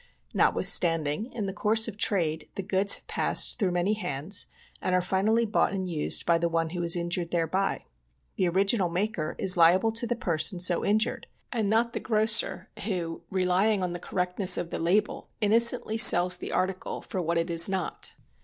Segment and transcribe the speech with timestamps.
[0.33, 4.47] Notwithstanding, in the <30urse of trade, the goods have passed through many hands
[4.81, 7.85] and are finally bought and used by one who is injured thereby.
[8.35, 12.67] The original maker is liable to the person so in jured, and not the grocer
[12.85, 17.51] who, relying on the correctness of the label, innocently sells the article for what it
[17.51, 18.13] is not.